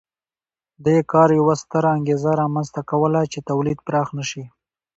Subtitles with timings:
[0.85, 4.43] دې کار یوه ستره انګېزه رامنځته کوله چې تولید پراخ نه شي